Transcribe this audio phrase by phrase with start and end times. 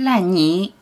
[0.00, 0.72] 烂泥。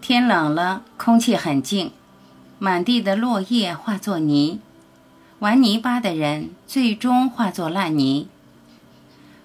[0.00, 1.90] 天冷了，空气很静，
[2.60, 4.60] 满地的落叶化作泥，
[5.40, 8.28] 玩泥巴的人最终化作烂泥。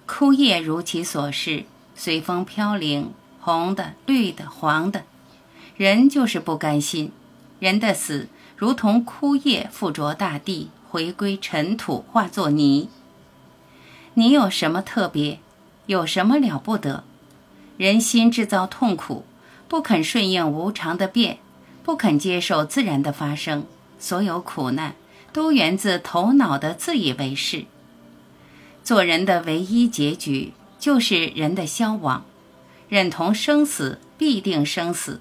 [0.06, 1.64] 枯叶如其所示，
[1.96, 3.10] 随风飘零，
[3.40, 5.02] 红的、绿的、黄的。
[5.76, 7.10] 人就是不甘心，
[7.58, 10.70] 人的死如同枯叶附着大地。
[10.94, 12.88] 回归尘土，化作泥。
[14.14, 15.40] 你有什么特别？
[15.86, 17.02] 有什么了不得？
[17.76, 19.24] 人心制造痛苦，
[19.66, 21.38] 不肯顺应无常的变，
[21.82, 23.66] 不肯接受自然的发生。
[23.98, 24.94] 所有苦难
[25.32, 27.64] 都源自头脑的自以为是。
[28.84, 32.24] 做人的唯一结局就是人的消亡。
[32.88, 35.20] 认同生死必定生死，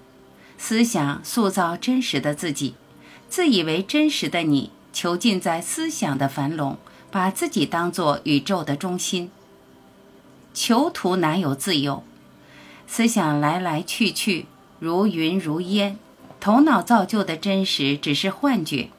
[0.60, 2.76] 思想塑造真实的自己，
[3.28, 4.70] 自以为真实的你。
[4.94, 6.78] 囚禁在思想的樊笼，
[7.12, 9.32] 把自己当作宇宙的中心。
[10.54, 12.04] 囚徒哪有自由？
[12.86, 14.46] 思想来来去去，
[14.80, 15.98] 如云如烟。
[16.40, 18.90] 头脑造就的真实只是幻觉。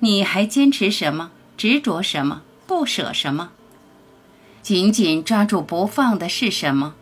[0.00, 1.30] 你还坚持什么？
[1.56, 2.42] 执着什么？
[2.66, 3.52] 不舍什么？
[4.62, 6.94] 紧紧抓住不放的是什么？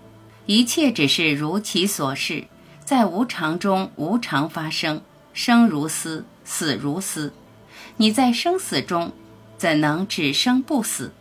[0.46, 2.44] 一切只是如其所示，
[2.84, 5.00] 在无常中无常发生，
[5.32, 7.32] 生如斯，死如斯。
[7.98, 9.12] 你在生死中，
[9.56, 11.12] 怎能只生不死？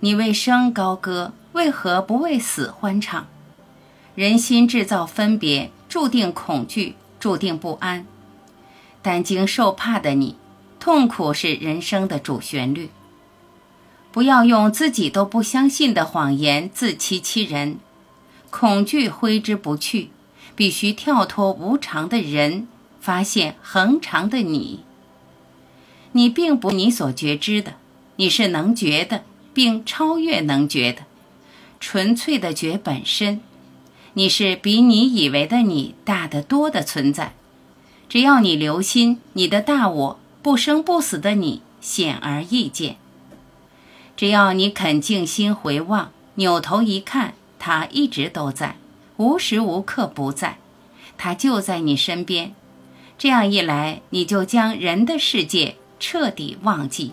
[0.00, 3.26] 你为生高歌，为何不为死欢唱？
[4.14, 8.06] 人心制造分别，注定恐惧，注定不安。
[9.02, 10.36] 担惊受怕的你，
[10.80, 12.90] 痛苦是人生的主旋律。
[14.10, 17.78] 不要用自己都不相信的谎言自欺欺人。
[18.50, 20.10] 恐惧挥之不去，
[20.56, 22.66] 必须跳脱无常的人，
[23.00, 24.84] 发现恒常的你。
[26.18, 27.74] 你并不你所觉知的，
[28.16, 29.22] 你是能觉的，
[29.54, 31.02] 并超越能觉的，
[31.78, 33.40] 纯粹的觉本身。
[34.14, 37.34] 你是比你以为的你大得多的存在。
[38.08, 42.96] 只要你留心，你的大我不生不死的你显而易见。
[44.16, 48.74] 只要你肯静心回望，扭头一看，他一直都在，
[49.18, 50.58] 无时无刻不在，
[51.16, 52.56] 他就在你身边。
[53.16, 55.76] 这样一来，你就将人的世界。
[55.98, 57.12] 彻底忘记。